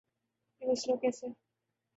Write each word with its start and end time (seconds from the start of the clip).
کہ 0.61 0.63
’کچھ 0.69 0.85
لوگ 0.87 0.97
کیسے 1.01 1.27